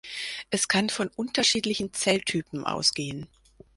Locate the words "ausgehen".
2.65-3.27